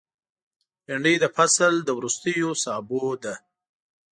بېنډۍ 0.85 1.15
د 1.19 1.25
فصل 1.35 1.73
له 1.87 1.91
وروستیو 1.97 2.49
سابو 2.63 3.03
ده 3.23 3.33